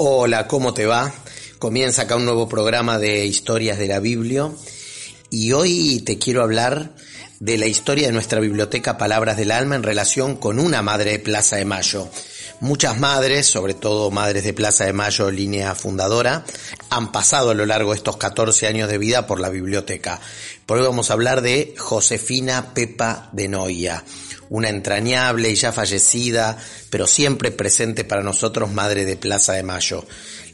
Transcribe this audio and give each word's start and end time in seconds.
Hola, 0.00 0.46
¿cómo 0.46 0.74
te 0.74 0.86
va? 0.86 1.12
Comienza 1.58 2.02
acá 2.02 2.14
un 2.14 2.24
nuevo 2.24 2.48
programa 2.48 3.00
de 3.00 3.26
historias 3.26 3.78
de 3.78 3.88
la 3.88 3.98
Biblia 3.98 4.48
y 5.28 5.50
hoy 5.50 6.04
te 6.06 6.18
quiero 6.18 6.44
hablar 6.44 6.92
de 7.40 7.58
la 7.58 7.66
historia 7.66 8.06
de 8.06 8.12
nuestra 8.12 8.38
biblioteca 8.38 8.96
Palabras 8.96 9.36
del 9.36 9.50
Alma 9.50 9.74
en 9.74 9.82
relación 9.82 10.36
con 10.36 10.60
una 10.60 10.82
madre 10.82 11.10
de 11.10 11.18
Plaza 11.18 11.56
de 11.56 11.64
Mayo. 11.64 12.08
Muchas 12.60 13.00
madres, 13.00 13.48
sobre 13.48 13.74
todo 13.74 14.12
madres 14.12 14.44
de 14.44 14.52
Plaza 14.52 14.84
de 14.84 14.92
Mayo, 14.92 15.32
línea 15.32 15.74
fundadora, 15.74 16.44
han 16.90 17.10
pasado 17.10 17.50
a 17.50 17.54
lo 17.54 17.66
largo 17.66 17.90
de 17.90 17.96
estos 17.96 18.18
14 18.18 18.68
años 18.68 18.88
de 18.88 18.98
vida 18.98 19.26
por 19.26 19.40
la 19.40 19.48
biblioteca. 19.48 20.20
Por 20.64 20.78
hoy 20.78 20.86
vamos 20.86 21.10
a 21.10 21.14
hablar 21.14 21.42
de 21.42 21.74
Josefina 21.76 22.72
Pepa 22.72 23.30
de 23.32 23.48
Noia 23.48 24.04
una 24.50 24.68
entrañable 24.68 25.50
y 25.50 25.54
ya 25.54 25.72
fallecida, 25.72 26.58
pero 26.90 27.06
siempre 27.06 27.50
presente 27.50 28.04
para 28.04 28.22
nosotros 28.22 28.72
madre 28.72 29.04
de 29.04 29.16
Plaza 29.16 29.52
de 29.52 29.62
Mayo, 29.62 30.04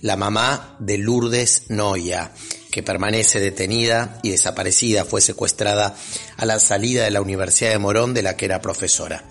la 0.02 0.16
mamá 0.16 0.76
de 0.80 0.98
Lourdes 0.98 1.64
Noia, 1.68 2.32
que 2.70 2.82
permanece 2.82 3.40
detenida 3.40 4.18
y 4.22 4.30
desaparecida, 4.30 5.04
fue 5.04 5.20
secuestrada 5.20 5.96
a 6.36 6.44
la 6.44 6.58
salida 6.58 7.04
de 7.04 7.10
la 7.10 7.20
Universidad 7.20 7.70
de 7.70 7.78
Morón 7.78 8.14
de 8.14 8.22
la 8.22 8.36
que 8.36 8.46
era 8.46 8.60
profesora. 8.60 9.24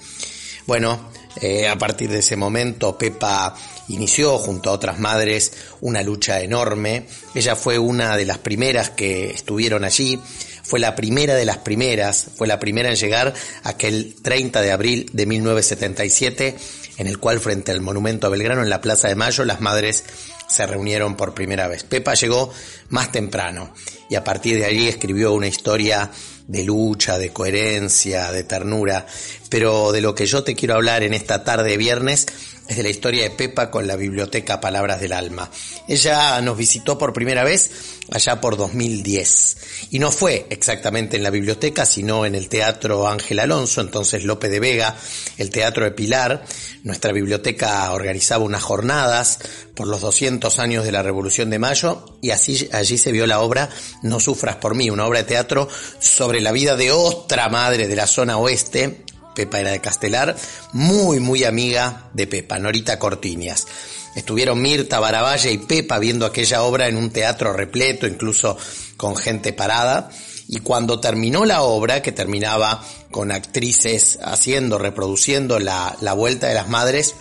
Bueno, 0.66 1.12
eh, 1.42 1.68
a 1.68 1.78
partir 1.78 2.10
de 2.10 2.20
ese 2.20 2.36
momento 2.36 2.98
Pepa 2.98 3.56
inició 3.90 4.38
junto 4.38 4.70
a 4.70 4.74
otras 4.74 5.00
madres 5.00 5.52
una 5.82 6.02
lucha 6.02 6.42
enorme. 6.42 7.08
Ella 7.36 7.56
fue 7.56 7.78
una 7.78 8.16
de 8.16 8.26
las 8.26 8.38
primeras 8.38 8.90
que 8.90 9.32
estuvieron 9.32 9.84
allí 9.84 10.20
fue 10.64 10.80
la 10.80 10.96
primera 10.96 11.36
de 11.36 11.46
las 11.46 11.58
primeras, 11.60 12.28
fue 12.36 12.48
la 12.48 12.60
primera 12.60 12.90
en 12.90 12.96
llegar 12.96 13.34
aquel 13.64 14.16
30 14.22 14.62
de 14.62 14.72
abril 14.72 15.10
de 15.14 15.26
1977, 15.26 16.56
en 16.98 17.08
el 17.08 17.20
cual 17.20 17.40
frente 17.40 17.72
al 17.72 17.82
monumento 17.82 18.28
a 18.28 18.30
Belgrano 18.30 18.64
en 18.64 18.70
la 18.70 18.82
Plaza 18.82 19.10
de 19.10 19.16
Mayo 19.16 19.44
las 19.46 19.62
madres 19.62 20.04
se 20.48 20.66
reunieron 20.66 21.16
por 21.16 21.34
primera 21.34 21.68
vez. 21.68 21.84
Pepa 21.84 22.14
llegó 22.14 22.52
más 22.90 23.12
temprano 23.12 23.74
y 24.10 24.16
a 24.16 24.24
partir 24.24 24.58
de 24.58 24.66
allí 24.66 24.88
escribió 24.88 25.34
una 25.34 25.48
historia 25.48 26.12
de 26.48 26.64
lucha, 26.64 27.18
de 27.18 27.32
coherencia, 27.32 28.32
de 28.32 28.44
ternura, 28.44 29.06
pero 29.50 29.92
de 29.92 30.02
lo 30.02 30.14
que 30.14 30.26
yo 30.26 30.44
te 30.44 30.56
quiero 30.56 30.76
hablar 30.76 31.04
en 31.04 31.14
esta 31.14 31.44
tarde 31.44 31.72
de 31.72 31.78
viernes 31.78 32.28
es 32.68 32.78
de 32.78 32.84
la 32.84 32.90
historia 32.90 33.24
de 33.24 33.30
Pepa 33.32 33.70
con 33.70 33.88
la 33.88 33.96
biblioteca 33.96 34.62
Palabras 34.62 35.02
del 35.02 35.14
Alma. 35.14 35.50
Ella 35.88 36.40
nos 36.42 36.58
visitó 36.58 36.98
por 36.98 37.14
primera 37.14 37.44
vez 37.44 37.72
allá 38.12 38.40
por 38.40 38.58
2010 38.58 39.58
y 39.92 40.00
no 40.00 40.12
fue 40.12 40.48
exactamente 40.50 41.18
en 41.18 41.24
la 41.24 41.30
biblioteca, 41.30 41.86
sino 41.86 42.26
en 42.26 42.36
el 42.36 42.48
Teatro 42.48 43.08
Ángel 43.08 43.40
Alonso, 43.40 43.82
entonces 43.82 44.24
Lope 44.24 44.50
de 44.50 44.60
Vega, 44.60 44.96
el 45.38 45.50
Teatro 45.50 45.84
de 45.84 45.92
Pilar. 45.92 46.46
Nuestra 46.84 47.12
biblioteca 47.12 47.92
organizaba 47.92 48.44
unas 48.44 48.64
jornadas 48.64 49.40
por 49.74 49.88
los 49.88 50.02
200 50.02 50.60
años 50.60 50.84
de 50.84 50.92
la 50.92 51.04
Revolución 51.04 51.50
de 51.50 51.60
Mayo 51.60 52.06
y 52.22 52.32
así 52.32 52.70
allí 52.72 52.98
se 52.98 53.12
vio 53.12 53.26
la 53.26 53.40
obra 53.40 53.70
No 54.04 54.20
sufras 54.20 54.58
por 54.58 54.76
mí, 54.76 54.90
una 54.90 55.06
obra 55.06 55.20
de 55.20 55.26
teatro 55.26 55.68
sobre 56.00 56.42
la 56.42 56.52
vida 56.52 56.76
de 56.76 56.92
otra 56.92 57.50
madre 57.50 57.88
de 57.88 57.96
la 57.96 58.08
zona 58.08 58.38
oeste, 58.38 59.03
Pepa 59.34 59.60
era 59.60 59.72
de 59.72 59.82
Castelar, 59.82 60.36
muy, 60.72 61.20
muy 61.20 61.44
amiga 61.44 62.10
de 62.14 62.28
Pepa, 62.28 62.60
Norita 62.60 63.00
Cortiñas. 63.00 63.68
Estuvieron 64.16 64.62
Mirta, 64.62 65.00
Baravalle 65.00 65.52
y 65.52 65.58
Pepa 65.58 65.98
viendo 66.00 66.26
aquella 66.26 66.64
obra 66.64 66.88
en 66.88 66.98
un 66.98 67.10
teatro 67.10 67.54
repleto, 67.54 68.08
incluso 68.08 68.58
con 68.98 69.16
gente 69.16 69.54
parada. 69.54 70.10
Y 70.48 70.60
cuando 70.60 71.00
terminó 71.00 71.46
la 71.46 71.64
obra, 71.64 72.02
que 72.02 72.12
terminaba 72.12 72.84
con 73.12 73.32
actrices 73.32 74.20
haciendo, 74.24 74.78
reproduciendo 74.78 75.60
la, 75.60 75.98
la 76.02 76.14
vuelta 76.14 76.48
de 76.48 76.54
las 76.54 76.70
madres, 76.70 77.16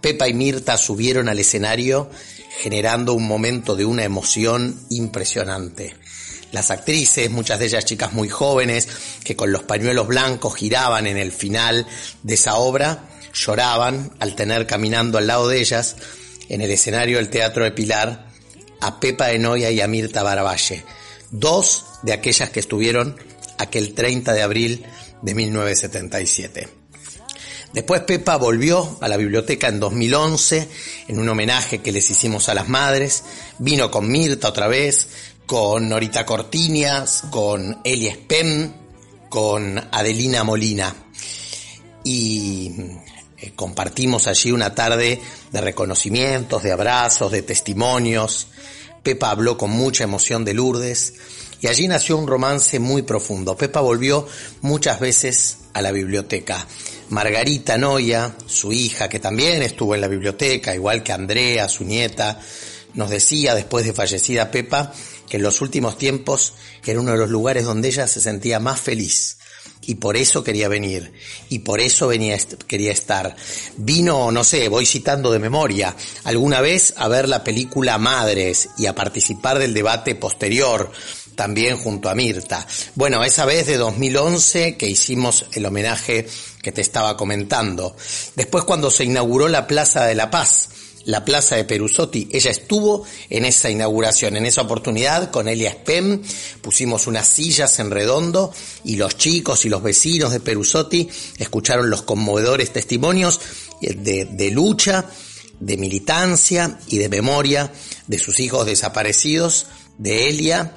Pepa 0.00 0.28
y 0.28 0.34
Mirta 0.34 0.76
subieron 0.76 1.28
al 1.28 1.38
escenario 1.38 2.08
generando 2.60 3.14
un 3.14 3.26
momento 3.26 3.74
de 3.74 3.84
una 3.84 4.04
emoción 4.04 4.80
impresionante 4.88 5.96
las 6.54 6.70
actrices, 6.70 7.30
muchas 7.30 7.58
de 7.58 7.66
ellas 7.66 7.84
chicas 7.84 8.12
muy 8.12 8.28
jóvenes, 8.28 8.88
que 9.24 9.36
con 9.36 9.52
los 9.52 9.64
pañuelos 9.64 10.06
blancos 10.06 10.54
giraban 10.54 11.06
en 11.06 11.18
el 11.18 11.32
final 11.32 11.86
de 12.22 12.34
esa 12.34 12.54
obra, 12.54 13.08
lloraban 13.34 14.12
al 14.20 14.34
tener 14.34 14.66
caminando 14.66 15.18
al 15.18 15.26
lado 15.26 15.48
de 15.48 15.60
ellas, 15.60 15.96
en 16.48 16.60
el 16.60 16.70
escenario 16.70 17.18
del 17.18 17.28
Teatro 17.28 17.64
de 17.64 17.72
Pilar, 17.72 18.28
a 18.80 19.00
Pepa 19.00 19.32
Enoia 19.32 19.70
y 19.70 19.80
a 19.80 19.88
Mirta 19.88 20.22
Baravalle, 20.22 20.84
dos 21.30 21.86
de 22.02 22.12
aquellas 22.12 22.50
que 22.50 22.60
estuvieron 22.60 23.16
aquel 23.58 23.94
30 23.94 24.32
de 24.32 24.42
abril 24.42 24.86
de 25.22 25.34
1977. 25.34 26.68
Después 27.72 28.02
Pepa 28.02 28.36
volvió 28.36 28.98
a 29.00 29.08
la 29.08 29.16
biblioteca 29.16 29.66
en 29.66 29.80
2011 29.80 30.68
en 31.08 31.18
un 31.18 31.28
homenaje 31.28 31.78
que 31.78 31.90
les 31.90 32.08
hicimos 32.08 32.48
a 32.48 32.54
las 32.54 32.68
madres, 32.68 33.24
vino 33.58 33.90
con 33.90 34.08
Mirta 34.08 34.50
otra 34.50 34.68
vez, 34.68 35.08
con 35.46 35.88
Norita 35.88 36.24
Cortiñas, 36.24 37.24
con 37.30 37.80
Eli 37.84 38.10
Spem, 38.10 38.72
con 39.28 39.78
Adelina 39.90 40.44
Molina. 40.44 40.94
Y 42.02 42.72
eh, 43.38 43.52
compartimos 43.54 44.26
allí 44.26 44.52
una 44.52 44.74
tarde 44.74 45.20
de 45.50 45.60
reconocimientos, 45.60 46.62
de 46.62 46.72
abrazos, 46.72 47.32
de 47.32 47.42
testimonios. 47.42 48.48
Pepa 49.02 49.30
habló 49.30 49.58
con 49.58 49.70
mucha 49.70 50.04
emoción 50.04 50.44
de 50.44 50.54
Lourdes 50.54 51.14
y 51.60 51.66
allí 51.66 51.88
nació 51.88 52.16
un 52.16 52.26
romance 52.26 52.78
muy 52.78 53.02
profundo. 53.02 53.56
Pepa 53.56 53.80
volvió 53.80 54.26
muchas 54.62 55.00
veces 55.00 55.58
a 55.72 55.82
la 55.82 55.92
biblioteca. 55.92 56.66
Margarita 57.10 57.76
Noya, 57.76 58.34
su 58.46 58.72
hija, 58.72 59.08
que 59.08 59.18
también 59.18 59.62
estuvo 59.62 59.94
en 59.94 60.00
la 60.00 60.08
biblioteca, 60.08 60.74
igual 60.74 61.02
que 61.02 61.12
Andrea, 61.12 61.68
su 61.68 61.84
nieta, 61.84 62.40
nos 62.94 63.10
decía 63.10 63.54
después 63.54 63.84
de 63.84 63.92
fallecida 63.92 64.50
Pepa 64.50 64.92
que 65.28 65.36
en 65.38 65.42
los 65.42 65.60
últimos 65.60 65.98
tiempos 65.98 66.54
era 66.84 67.00
uno 67.00 67.12
de 67.12 67.18
los 67.18 67.30
lugares 67.30 67.64
donde 67.64 67.88
ella 67.88 68.06
se 68.06 68.20
sentía 68.20 68.60
más 68.60 68.80
feliz 68.80 69.38
y 69.86 69.96
por 69.96 70.16
eso 70.16 70.44
quería 70.44 70.68
venir 70.68 71.12
y 71.48 71.60
por 71.60 71.80
eso 71.80 72.06
venía 72.08 72.38
quería 72.66 72.92
estar. 72.92 73.36
Vino, 73.76 74.30
no 74.30 74.44
sé, 74.44 74.68
voy 74.68 74.86
citando 74.86 75.30
de 75.30 75.38
memoria, 75.38 75.94
alguna 76.24 76.60
vez 76.60 76.94
a 76.96 77.08
ver 77.08 77.28
la 77.28 77.44
película 77.44 77.98
Madres 77.98 78.70
y 78.78 78.86
a 78.86 78.94
participar 78.94 79.58
del 79.58 79.74
debate 79.74 80.14
posterior 80.14 80.90
también 81.34 81.76
junto 81.76 82.08
a 82.08 82.14
Mirta. 82.14 82.66
Bueno, 82.94 83.24
esa 83.24 83.44
vez 83.44 83.66
de 83.66 83.76
2011 83.76 84.76
que 84.76 84.88
hicimos 84.88 85.46
el 85.52 85.66
homenaje 85.66 86.26
que 86.62 86.72
te 86.72 86.80
estaba 86.80 87.16
comentando. 87.16 87.96
Después 88.36 88.64
cuando 88.64 88.90
se 88.90 89.04
inauguró 89.04 89.48
la 89.48 89.66
Plaza 89.66 90.04
de 90.04 90.14
la 90.14 90.30
Paz, 90.30 90.68
la 91.04 91.24
plaza 91.24 91.56
de 91.56 91.64
Perusotti. 91.64 92.28
Ella 92.32 92.50
estuvo 92.50 93.04
en 93.28 93.44
esa 93.44 93.70
inauguración, 93.70 94.36
en 94.36 94.46
esa 94.46 94.62
oportunidad 94.62 95.30
con 95.30 95.48
Elia 95.48 95.72
Spem, 95.72 96.22
pusimos 96.60 97.06
unas 97.06 97.28
sillas 97.28 97.78
en 97.78 97.90
redondo 97.90 98.52
y 98.84 98.96
los 98.96 99.16
chicos 99.16 99.64
y 99.64 99.68
los 99.68 99.82
vecinos 99.82 100.32
de 100.32 100.40
Perusotti 100.40 101.08
escucharon 101.38 101.90
los 101.90 102.02
conmovedores 102.02 102.72
testimonios 102.72 103.40
de, 103.80 104.24
de 104.24 104.50
lucha, 104.50 105.06
de 105.60 105.76
militancia 105.76 106.78
y 106.88 106.98
de 106.98 107.08
memoria 107.08 107.72
de 108.06 108.18
sus 108.18 108.40
hijos 108.40 108.66
desaparecidos, 108.66 109.66
de 109.98 110.28
Elia 110.28 110.74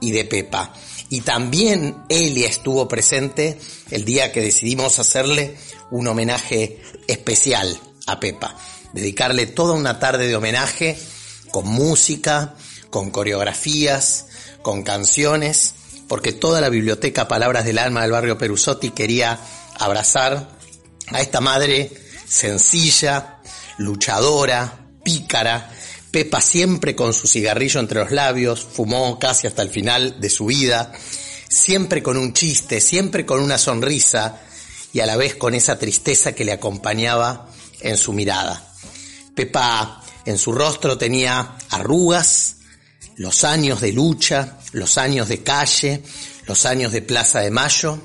y 0.00 0.10
de 0.10 0.24
Pepa. 0.24 0.74
Y 1.08 1.20
también 1.20 1.96
Elia 2.08 2.48
estuvo 2.48 2.88
presente 2.88 3.58
el 3.90 4.04
día 4.04 4.32
que 4.32 4.40
decidimos 4.40 4.98
hacerle 4.98 5.56
un 5.92 6.08
homenaje 6.08 6.80
especial 7.06 7.78
a 8.06 8.18
Pepa 8.18 8.56
dedicarle 8.92 9.46
toda 9.46 9.74
una 9.74 9.98
tarde 9.98 10.26
de 10.26 10.36
homenaje 10.36 10.98
con 11.50 11.66
música, 11.66 12.54
con 12.90 13.10
coreografías, 13.10 14.26
con 14.62 14.82
canciones, 14.82 15.74
porque 16.08 16.32
toda 16.32 16.60
la 16.60 16.68
biblioteca 16.68 17.28
Palabras 17.28 17.64
del 17.64 17.78
Alma 17.78 18.02
del 18.02 18.12
barrio 18.12 18.38
Perusotti 18.38 18.90
quería 18.90 19.38
abrazar 19.78 20.48
a 21.08 21.20
esta 21.20 21.40
madre 21.40 21.90
sencilla, 22.26 23.38
luchadora, 23.78 24.88
pícara, 25.02 25.70
Pepa 26.16 26.40
siempre 26.40 26.96
con 26.96 27.12
su 27.12 27.26
cigarrillo 27.26 27.78
entre 27.78 28.00
los 28.00 28.10
labios, 28.10 28.64
fumó 28.64 29.18
casi 29.18 29.46
hasta 29.46 29.60
el 29.60 29.68
final 29.68 30.18
de 30.18 30.30
su 30.30 30.46
vida, 30.46 30.90
siempre 31.46 32.02
con 32.02 32.16
un 32.16 32.32
chiste, 32.32 32.80
siempre 32.80 33.26
con 33.26 33.40
una 33.40 33.58
sonrisa, 33.58 34.40
y 34.94 35.00
a 35.00 35.06
la 35.06 35.16
vez 35.16 35.34
con 35.34 35.54
esa 35.54 35.78
tristeza 35.78 36.32
que 36.32 36.46
le 36.46 36.52
acompañaba 36.52 37.50
en 37.80 37.98
su 37.98 38.14
mirada. 38.14 38.66
Pepa 39.36 40.02
en 40.24 40.38
su 40.38 40.50
rostro 40.52 40.96
tenía 40.96 41.56
arrugas, 41.68 42.56
los 43.16 43.44
años 43.44 43.82
de 43.82 43.92
lucha, 43.92 44.58
los 44.72 44.96
años 44.96 45.28
de 45.28 45.42
calle, 45.42 46.02
los 46.46 46.64
años 46.64 46.90
de 46.90 47.02
Plaza 47.02 47.40
de 47.40 47.50
Mayo. 47.50 47.98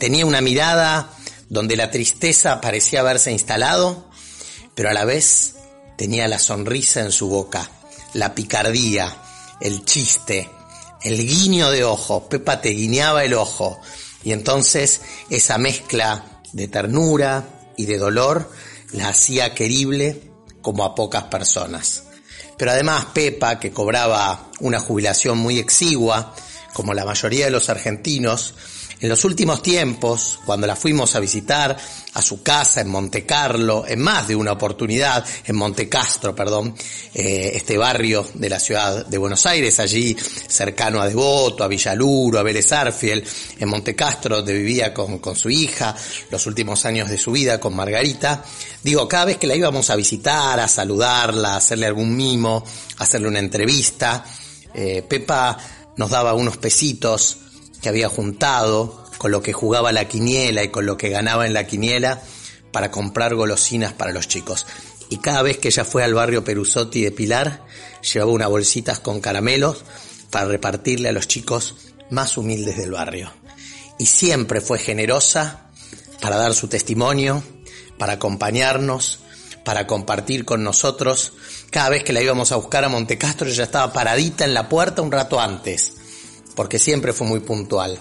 Tenía 0.00 0.24
una 0.24 0.40
mirada 0.40 1.10
donde 1.50 1.76
la 1.76 1.90
tristeza 1.90 2.62
parecía 2.62 3.00
haberse 3.00 3.30
instalado, 3.30 4.10
pero 4.74 4.88
a 4.88 4.94
la 4.94 5.04
vez 5.04 5.56
tenía 5.98 6.26
la 6.28 6.38
sonrisa 6.38 7.02
en 7.02 7.12
su 7.12 7.28
boca, 7.28 7.70
la 8.14 8.34
picardía, 8.34 9.20
el 9.60 9.84
chiste, 9.84 10.48
el 11.02 11.26
guiño 11.26 11.70
de 11.70 11.84
ojo. 11.84 12.26
Pepa 12.30 12.62
te 12.62 12.70
guiñaba 12.70 13.22
el 13.22 13.34
ojo 13.34 13.78
y 14.24 14.32
entonces 14.32 15.02
esa 15.28 15.58
mezcla 15.58 16.40
de 16.54 16.68
ternura 16.68 17.46
y 17.76 17.84
de 17.84 17.98
dolor 17.98 18.50
la 18.92 19.10
hacía 19.10 19.54
querible 19.54 20.27
como 20.68 20.84
a 20.84 20.94
pocas 20.94 21.24
personas. 21.24 22.02
Pero 22.58 22.72
además 22.72 23.06
Pepa, 23.14 23.58
que 23.58 23.72
cobraba 23.72 24.50
una 24.60 24.78
jubilación 24.78 25.38
muy 25.38 25.58
exigua, 25.58 26.34
como 26.74 26.92
la 26.92 27.06
mayoría 27.06 27.46
de 27.46 27.50
los 27.50 27.70
argentinos, 27.70 28.52
en 29.00 29.08
los 29.08 29.24
últimos 29.24 29.62
tiempos, 29.62 30.40
cuando 30.44 30.66
la 30.66 30.74
fuimos 30.74 31.14
a 31.14 31.20
visitar 31.20 31.76
a 32.14 32.22
su 32.22 32.42
casa 32.42 32.80
en 32.80 32.88
Monte 32.88 33.24
Carlo, 33.24 33.84
en 33.86 34.00
más 34.00 34.26
de 34.26 34.34
una 34.34 34.52
oportunidad, 34.52 35.24
en 35.44 35.54
Monte 35.54 35.88
Castro, 35.88 36.34
perdón, 36.34 36.74
eh, 37.14 37.52
este 37.54 37.78
barrio 37.78 38.26
de 38.34 38.48
la 38.48 38.58
ciudad 38.58 39.06
de 39.06 39.18
Buenos 39.18 39.46
Aires, 39.46 39.78
allí 39.78 40.16
cercano 40.48 41.00
a 41.00 41.06
Devoto, 41.06 41.62
a 41.62 41.68
Villaluro, 41.68 42.40
a 42.40 42.42
Vélez 42.42 42.72
Arfiel, 42.72 43.24
en 43.58 43.68
Monte 43.68 43.94
Castro, 43.94 44.36
donde 44.36 44.54
vivía 44.54 44.92
con, 44.92 45.18
con 45.20 45.36
su 45.36 45.48
hija, 45.48 45.94
los 46.30 46.46
últimos 46.46 46.84
años 46.84 47.08
de 47.08 47.18
su 47.18 47.30
vida 47.30 47.60
con 47.60 47.76
Margarita. 47.76 48.42
Digo, 48.82 49.06
cada 49.06 49.26
vez 49.26 49.36
que 49.36 49.46
la 49.46 49.54
íbamos 49.54 49.90
a 49.90 49.96
visitar, 49.96 50.58
a 50.58 50.66
saludarla, 50.66 51.54
a 51.54 51.58
hacerle 51.58 51.86
algún 51.86 52.16
mimo, 52.16 52.64
a 52.98 53.04
hacerle 53.04 53.28
una 53.28 53.38
entrevista, 53.38 54.24
eh, 54.74 55.02
Pepa 55.08 55.56
nos 55.96 56.10
daba 56.10 56.34
unos 56.34 56.56
pesitos, 56.56 57.38
que 57.80 57.88
había 57.88 58.08
juntado, 58.08 59.04
con 59.18 59.32
lo 59.32 59.42
que 59.42 59.52
jugaba 59.52 59.92
la 59.92 60.06
quiniela 60.06 60.62
y 60.62 60.68
con 60.68 60.86
lo 60.86 60.96
que 60.96 61.10
ganaba 61.10 61.46
en 61.46 61.52
la 61.52 61.66
quiniela 61.66 62.22
para 62.72 62.90
comprar 62.90 63.34
golosinas 63.34 63.92
para 63.92 64.12
los 64.12 64.28
chicos. 64.28 64.66
Y 65.10 65.18
cada 65.18 65.42
vez 65.42 65.58
que 65.58 65.68
ella 65.68 65.84
fue 65.84 66.04
al 66.04 66.14
barrio 66.14 66.44
Perusotti 66.44 67.02
de 67.02 67.10
Pilar, 67.10 67.64
llevaba 68.12 68.32
unas 68.32 68.48
bolsitas 68.48 69.00
con 69.00 69.20
caramelos 69.20 69.84
para 70.30 70.46
repartirle 70.46 71.08
a 71.08 71.12
los 71.12 71.26
chicos 71.26 71.74
más 72.10 72.36
humildes 72.36 72.76
del 72.76 72.92
barrio. 72.92 73.32
Y 73.98 74.06
siempre 74.06 74.60
fue 74.60 74.78
generosa 74.78 75.70
para 76.20 76.36
dar 76.36 76.54
su 76.54 76.68
testimonio, 76.68 77.42
para 77.98 78.14
acompañarnos, 78.14 79.20
para 79.64 79.86
compartir 79.86 80.44
con 80.44 80.62
nosotros. 80.62 81.32
Cada 81.70 81.88
vez 81.88 82.04
que 82.04 82.12
la 82.12 82.22
íbamos 82.22 82.52
a 82.52 82.56
buscar 82.56 82.84
a 82.84 82.88
Montecastro, 82.88 83.48
ella 83.48 83.64
estaba 83.64 83.92
paradita 83.92 84.44
en 84.44 84.54
la 84.54 84.68
puerta 84.68 85.02
un 85.02 85.10
rato 85.10 85.40
antes 85.40 85.97
porque 86.58 86.80
siempre 86.80 87.12
fue 87.12 87.28
muy 87.28 87.38
puntual. 87.38 88.00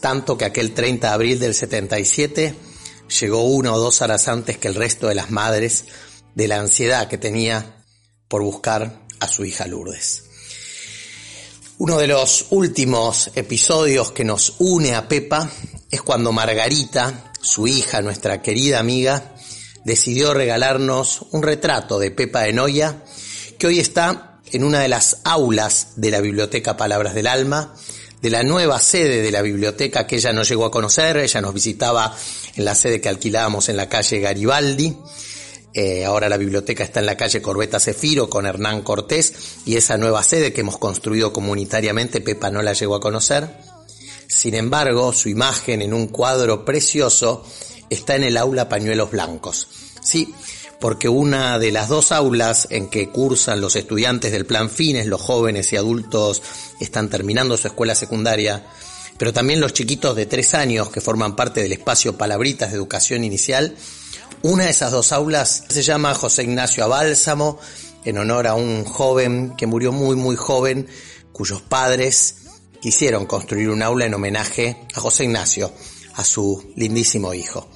Tanto 0.00 0.38
que 0.38 0.44
aquel 0.44 0.74
30 0.74 1.08
de 1.08 1.12
abril 1.12 1.40
del 1.40 1.56
77 1.56 2.54
llegó 3.20 3.42
una 3.42 3.74
o 3.74 3.80
dos 3.80 4.00
horas 4.00 4.28
antes 4.28 4.58
que 4.58 4.68
el 4.68 4.76
resto 4.76 5.08
de 5.08 5.16
las 5.16 5.32
madres 5.32 5.86
de 6.36 6.46
la 6.46 6.60
ansiedad 6.60 7.08
que 7.08 7.18
tenía 7.18 7.82
por 8.28 8.44
buscar 8.44 9.00
a 9.18 9.26
su 9.26 9.44
hija 9.44 9.66
Lourdes. 9.66 10.22
Uno 11.78 11.98
de 11.98 12.06
los 12.06 12.46
últimos 12.50 13.32
episodios 13.34 14.12
que 14.12 14.22
nos 14.22 14.54
une 14.60 14.94
a 14.94 15.08
Pepa 15.08 15.50
es 15.90 16.00
cuando 16.00 16.30
Margarita, 16.30 17.32
su 17.42 17.66
hija, 17.66 18.02
nuestra 18.02 18.40
querida 18.40 18.78
amiga, 18.78 19.34
decidió 19.84 20.32
regalarnos 20.32 21.22
un 21.32 21.42
retrato 21.42 21.98
de 21.98 22.12
Pepa 22.12 22.42
de 22.42 22.52
Noya 22.52 23.02
que 23.58 23.66
hoy 23.66 23.80
está 23.80 24.29
en 24.52 24.64
una 24.64 24.80
de 24.80 24.88
las 24.88 25.18
aulas 25.24 25.94
de 25.96 26.10
la 26.10 26.20
Biblioteca 26.20 26.76
Palabras 26.76 27.14
del 27.14 27.26
Alma, 27.26 27.74
de 28.22 28.30
la 28.30 28.42
nueva 28.42 28.78
sede 28.80 29.22
de 29.22 29.30
la 29.30 29.42
biblioteca 29.42 30.06
que 30.06 30.16
ella 30.16 30.32
no 30.32 30.42
llegó 30.42 30.66
a 30.66 30.70
conocer, 30.70 31.16
ella 31.16 31.40
nos 31.40 31.54
visitaba 31.54 32.14
en 32.56 32.64
la 32.64 32.74
sede 32.74 33.00
que 33.00 33.08
alquilábamos 33.08 33.68
en 33.68 33.76
la 33.76 33.88
calle 33.88 34.20
Garibaldi, 34.20 34.96
eh, 35.72 36.04
ahora 36.04 36.28
la 36.28 36.36
biblioteca 36.36 36.82
está 36.82 37.00
en 37.00 37.06
la 37.06 37.16
calle 37.16 37.40
Corbeta 37.40 37.78
Cefiro 37.78 38.28
con 38.28 38.44
Hernán 38.44 38.82
Cortés 38.82 39.34
y 39.64 39.76
esa 39.76 39.96
nueva 39.98 40.22
sede 40.22 40.52
que 40.52 40.62
hemos 40.62 40.78
construido 40.78 41.32
comunitariamente 41.32 42.20
Pepa 42.20 42.50
no 42.50 42.62
la 42.62 42.72
llegó 42.72 42.96
a 42.96 43.00
conocer. 43.00 43.48
Sin 44.26 44.54
embargo, 44.54 45.12
su 45.12 45.28
imagen 45.28 45.82
en 45.82 45.94
un 45.94 46.08
cuadro 46.08 46.64
precioso 46.64 47.44
está 47.88 48.16
en 48.16 48.24
el 48.24 48.36
aula 48.36 48.68
Pañuelos 48.68 49.10
Blancos. 49.10 49.68
Sí, 50.02 50.34
porque 50.80 51.08
una 51.08 51.58
de 51.58 51.72
las 51.72 51.88
dos 51.88 52.10
aulas 52.10 52.66
en 52.70 52.88
que 52.88 53.10
cursan 53.10 53.60
los 53.60 53.76
estudiantes 53.76 54.32
del 54.32 54.46
plan 54.46 54.70
Fines, 54.70 55.06
los 55.06 55.20
jóvenes 55.20 55.72
y 55.72 55.76
adultos 55.76 56.42
están 56.80 57.10
terminando 57.10 57.56
su 57.56 57.68
escuela 57.68 57.94
secundaria, 57.94 58.64
pero 59.18 59.32
también 59.32 59.60
los 59.60 59.74
chiquitos 59.74 60.16
de 60.16 60.24
tres 60.24 60.54
años 60.54 60.88
que 60.88 61.02
forman 61.02 61.36
parte 61.36 61.62
del 61.62 61.72
espacio 61.72 62.16
Palabritas 62.16 62.70
de 62.70 62.76
Educación 62.76 63.24
Inicial, 63.24 63.76
una 64.42 64.64
de 64.64 64.70
esas 64.70 64.90
dos 64.90 65.12
aulas 65.12 65.64
se 65.68 65.82
llama 65.82 66.14
José 66.14 66.44
Ignacio 66.44 66.82
Abálsamo, 66.82 67.58
en 68.06 68.16
honor 68.16 68.46
a 68.46 68.54
un 68.54 68.84
joven 68.84 69.54
que 69.58 69.66
murió 69.66 69.92
muy 69.92 70.16
muy 70.16 70.36
joven, 70.36 70.88
cuyos 71.32 71.60
padres 71.60 72.36
quisieron 72.80 73.26
construir 73.26 73.68
un 73.68 73.82
aula 73.82 74.06
en 74.06 74.14
homenaje 74.14 74.86
a 74.94 75.00
José 75.00 75.24
Ignacio, 75.24 75.70
a 76.14 76.24
su 76.24 76.72
lindísimo 76.76 77.34
hijo. 77.34 77.68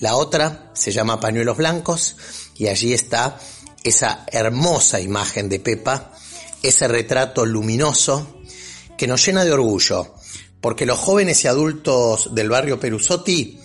La 0.00 0.16
otra 0.16 0.70
se 0.74 0.92
llama 0.92 1.20
Pañuelos 1.20 1.56
Blancos 1.56 2.16
y 2.60 2.68
allí 2.68 2.92
está 2.92 3.40
esa 3.82 4.26
hermosa 4.30 5.00
imagen 5.00 5.48
de 5.48 5.60
Pepa, 5.60 6.12
ese 6.62 6.86
retrato 6.88 7.46
luminoso 7.46 8.42
que 8.98 9.06
nos 9.06 9.24
llena 9.24 9.46
de 9.46 9.52
orgullo, 9.52 10.14
porque 10.60 10.84
los 10.84 10.98
jóvenes 10.98 11.42
y 11.42 11.48
adultos 11.48 12.34
del 12.34 12.50
barrio 12.50 12.78
Perusotti 12.78 13.58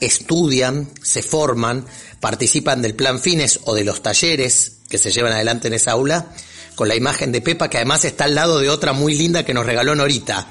estudian, 0.00 0.90
se 1.02 1.22
forman, 1.22 1.86
participan 2.20 2.82
del 2.82 2.94
plan 2.94 3.18
Fines 3.18 3.60
o 3.64 3.74
de 3.74 3.84
los 3.84 4.02
talleres 4.02 4.80
que 4.90 4.98
se 4.98 5.10
llevan 5.10 5.32
adelante 5.32 5.68
en 5.68 5.74
esa 5.74 5.92
aula, 5.92 6.30
con 6.74 6.86
la 6.86 6.96
imagen 6.96 7.32
de 7.32 7.40
Pepa 7.40 7.70
que 7.70 7.78
además 7.78 8.04
está 8.04 8.24
al 8.24 8.34
lado 8.34 8.58
de 8.58 8.68
otra 8.68 8.92
muy 8.92 9.14
linda 9.14 9.46
que 9.46 9.54
nos 9.54 9.64
regaló 9.64 9.94
Norita. 9.94 10.48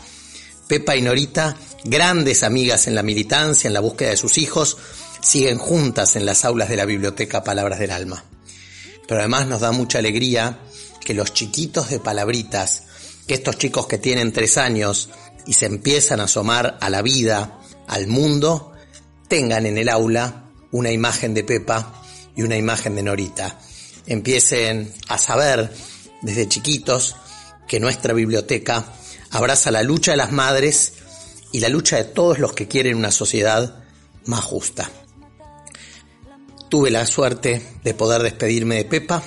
Pepa 0.67 0.95
y 0.95 1.03
Norita, 1.03 1.55
grandes 1.83 2.41
amigas 2.41 2.87
en 2.87 2.95
la 2.95 3.03
militancia, 3.03 3.67
en 3.67 3.75
la 3.75 3.81
búsqueda 3.81 4.09
de 4.09 4.17
sus 4.17 4.39
hijos, 4.39 4.77
siguen 5.21 5.57
juntas 5.57 6.15
en 6.15 6.25
las 6.25 6.45
aulas 6.45 6.69
de 6.69 6.77
la 6.77 6.85
biblioteca 6.85 7.43
Palabras 7.43 7.79
del 7.79 7.91
Alma. 7.91 8.23
Pero 9.07 9.19
además 9.19 9.47
nos 9.47 9.61
da 9.61 9.71
mucha 9.71 9.99
alegría 9.99 10.59
que 11.03 11.13
los 11.13 11.33
chiquitos 11.33 11.89
de 11.89 11.99
palabritas, 11.99 12.83
que 13.25 13.35
estos 13.35 13.57
chicos 13.57 13.87
que 13.87 13.97
tienen 13.97 14.33
tres 14.33 14.57
años 14.57 15.09
y 15.45 15.53
se 15.53 15.65
empiezan 15.65 16.19
a 16.19 16.25
asomar 16.25 16.77
a 16.81 16.89
la 16.89 17.01
vida, 17.01 17.59
al 17.87 18.07
mundo, 18.07 18.73
tengan 19.27 19.65
en 19.65 19.77
el 19.77 19.89
aula 19.89 20.49
una 20.71 20.91
imagen 20.91 21.33
de 21.33 21.43
Pepa 21.43 22.03
y 22.35 22.43
una 22.43 22.57
imagen 22.57 22.95
de 22.95 23.03
Norita. 23.03 23.57
Empiecen 24.05 24.93
a 25.07 25.17
saber 25.17 25.71
desde 26.21 26.47
chiquitos 26.47 27.15
que 27.67 27.79
nuestra 27.79 28.13
biblioteca 28.13 28.85
abraza 29.31 29.71
la 29.71 29.83
lucha 29.83 30.11
de 30.11 30.17
las 30.17 30.31
madres 30.31 30.93
y 31.51 31.59
la 31.59 31.69
lucha 31.69 31.97
de 31.97 32.05
todos 32.05 32.39
los 32.39 32.53
que 32.53 32.67
quieren 32.67 32.97
una 32.97 33.11
sociedad 33.11 33.83
más 34.25 34.43
justa. 34.43 34.89
Tuve 36.69 36.91
la 36.91 37.05
suerte 37.05 37.61
de 37.83 37.93
poder 37.93 38.23
despedirme 38.23 38.75
de 38.75 38.85
Pepa, 38.85 39.23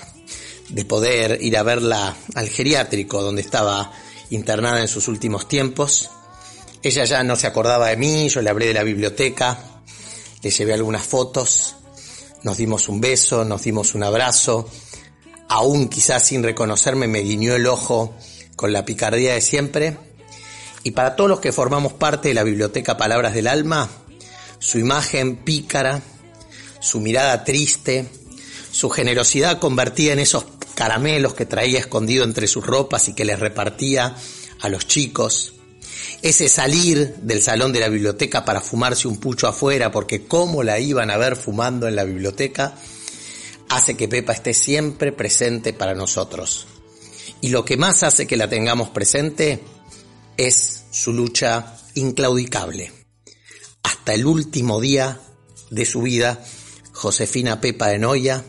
de 0.69 0.85
poder 0.85 1.39
ir 1.41 1.57
a 1.57 1.63
verla 1.63 2.17
al 2.35 2.49
geriátrico 2.49 3.23
donde 3.23 3.43
estaba 3.43 3.93
internada 4.31 4.81
en 4.81 4.89
sus 4.89 5.09
últimos 5.09 5.49
tiempos. 5.49 6.11
Ella 6.83 7.05
ya 7.05 7.23
no 7.25 7.37
se 7.37 7.47
acordaba 7.47 7.89
de 7.89 7.97
mí, 7.97 8.29
yo 8.29 8.43
le 8.43 8.51
hablé 8.51 8.67
de 8.67 8.75
la 8.75 8.83
biblioteca, 8.83 9.59
le 10.43 10.51
llevé 10.51 10.75
algunas 10.75 11.03
fotos, 11.03 11.77
nos 12.43 12.57
dimos 12.57 12.89
un 12.89 13.01
beso, 13.01 13.45
nos 13.45 13.63
dimos 13.63 13.95
un 13.95 14.03
abrazo, 14.03 14.69
aún 15.49 15.89
quizás 15.89 16.25
sin 16.25 16.43
reconocerme 16.43 17.07
me 17.07 17.21
guiñó 17.21 17.55
el 17.55 17.67
ojo 17.67 18.15
con 18.57 18.73
la 18.73 18.85
picardía 18.85 19.35
de 19.35 19.41
siempre. 19.41 19.97
Y 20.83 20.93
para 20.93 21.17
todos 21.17 21.29
los 21.29 21.41
que 21.41 21.53
formamos 21.53 21.93
parte 21.93 22.29
de 22.29 22.35
la 22.35 22.45
biblioteca 22.45 22.97
Palabras 22.97 23.35
del 23.35 23.47
Alma, 23.47 23.89
su 24.59 24.79
imagen 24.79 25.37
pícara, 25.37 26.03
su 26.81 27.01
mirada 27.01 27.45
triste, 27.45 28.07
su 28.73 28.91
generosidad 28.91 29.59
convertida 29.59 30.13
en 30.13 30.19
esos 30.19 30.45
caramelos 30.75 31.35
que 31.35 31.47
traía 31.47 31.79
escondido 31.79 32.25
entre 32.25 32.47
sus 32.47 32.65
ropas 32.65 33.09
y 33.09 33.15
que 33.15 33.25
les 33.25 33.39
repartía 33.39 34.17
a 34.61 34.69
los 34.69 34.87
chicos, 34.87 35.55
ese 36.23 36.49
salir 36.49 37.17
del 37.17 37.43
salón 37.43 37.73
de 37.73 37.81
la 37.81 37.89
biblioteca 37.89 38.45
para 38.45 38.61
fumarse 38.61 39.09
un 39.09 39.19
pucho 39.19 39.47
afuera, 39.47 39.91
porque 39.91 40.27
cómo 40.27 40.63
la 40.63 40.79
iban 40.79 41.11
a 41.11 41.17
ver 41.17 41.37
fumando 41.37 41.89
en 41.89 41.97
la 41.97 42.05
biblioteca, 42.05 42.75
hace 43.69 43.97
que 43.97 44.09
Pepa 44.09 44.33
esté 44.33 44.53
siempre 44.53 45.13
presente 45.13 45.73
para 45.73 45.95
nosotros. 45.95 46.67
Y 47.41 47.49
lo 47.49 47.65
que 47.65 47.77
más 47.77 48.03
hace 48.03 48.27
que 48.27 48.37
la 48.37 48.49
tengamos 48.49 48.91
presente 48.91 49.61
es 50.37 50.85
su 50.91 51.13
lucha 51.13 51.77
inclaudicable 51.95 52.93
hasta 53.83 54.15
el 54.15 54.27
último 54.27 54.81
día 54.81 55.21
de 55.71 55.85
su 55.87 56.03
vida 56.03 56.43
Josefina 57.01 57.63
Pepa 57.63 57.89
de 57.89 57.99
Noya, 57.99 58.45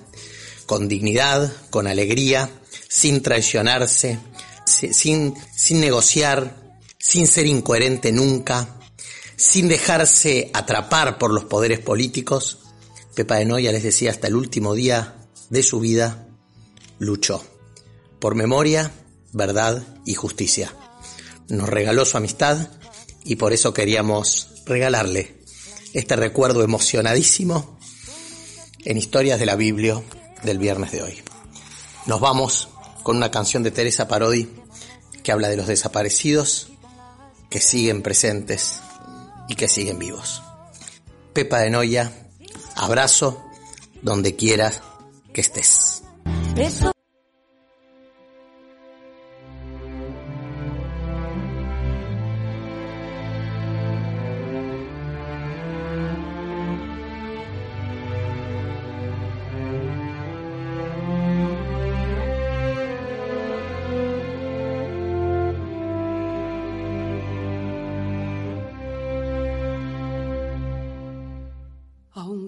con 0.65 0.89
dignidad, 0.89 1.53
con 1.69 1.87
alegría, 1.87 2.49
sin 2.89 3.21
traicionarse, 3.21 4.19
sin, 4.65 5.33
sin 5.55 5.79
negociar, 5.79 6.81
sin 6.99 7.27
ser 7.27 7.45
incoherente 7.45 8.11
nunca, 8.11 8.77
sin 9.37 9.69
dejarse 9.69 10.51
atrapar 10.53 11.17
por 11.17 11.31
los 11.31 11.45
poderes 11.45 11.79
políticos. 11.79 12.59
Pepa 13.15 13.37
de 13.37 13.45
Noya 13.45 13.71
les 13.71 13.83
decía 13.83 14.11
hasta 14.11 14.27
el 14.27 14.35
último 14.35 14.75
día 14.75 15.15
de 15.49 15.63
su 15.63 15.79
vida, 15.79 16.27
luchó 16.99 17.41
por 18.19 18.35
memoria, 18.35 18.91
verdad 19.31 19.81
y 20.05 20.15
justicia. 20.15 20.75
Nos 21.47 21.69
regaló 21.69 22.03
su 22.03 22.17
amistad 22.17 22.67
y 23.23 23.37
por 23.37 23.53
eso 23.53 23.73
queríamos 23.73 24.49
regalarle 24.65 25.39
este 25.93 26.17
recuerdo 26.17 26.63
emocionadísimo 26.63 27.79
en 28.85 28.97
Historias 28.97 29.39
de 29.39 29.45
la 29.45 29.55
Biblia 29.55 30.01
del 30.43 30.57
viernes 30.57 30.91
de 30.91 31.01
hoy. 31.01 31.21
Nos 32.05 32.19
vamos 32.19 32.69
con 33.03 33.17
una 33.17 33.31
canción 33.31 33.63
de 33.63 33.71
Teresa 33.71 34.07
Parodi 34.07 34.49
que 35.23 35.31
habla 35.31 35.49
de 35.49 35.57
los 35.57 35.67
desaparecidos 35.67 36.69
que 37.49 37.59
siguen 37.59 38.01
presentes 38.01 38.79
y 39.47 39.55
que 39.55 39.67
siguen 39.67 39.99
vivos. 39.99 40.41
Pepa 41.33 41.59
de 41.59 41.69
Noya, 41.69 42.11
abrazo 42.75 43.43
donde 44.01 44.35
quieras 44.35 44.81
que 45.33 45.41
estés. 45.41 46.03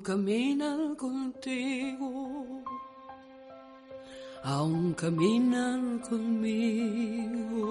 Caminan 0.01 0.95
contigo, 0.95 2.63
aún 4.43 4.93
caminan 4.93 5.99
conmigo, 5.99 7.67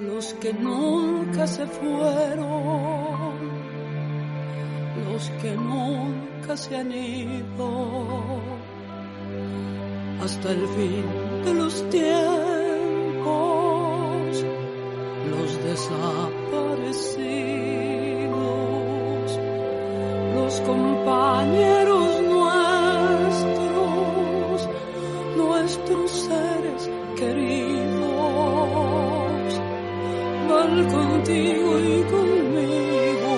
los 0.00 0.34
que 0.34 0.52
nunca 0.52 1.46
se 1.46 1.64
fueron, 1.66 3.34
los 5.06 5.30
que 5.40 5.56
nunca 5.56 6.56
se 6.56 6.76
han 6.76 6.92
ido, 6.92 8.40
hasta 10.24 10.50
el 10.50 10.66
fin 10.76 11.04
de 11.44 11.54
los 11.54 11.90
tiempos, 11.90 12.61
contigo 31.22 31.78
y 31.78 32.02
conmigo. 32.10 33.32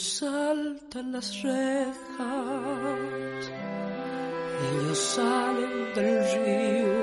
Saltan 0.00 1.12
las 1.12 1.42
rejas, 1.42 1.92
ellos 4.66 4.98
salen 4.98 5.94
del 5.94 6.24
río 6.32 7.02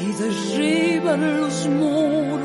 y 0.00 0.06
derriban 0.22 1.40
los 1.40 1.66
muros, 1.66 2.44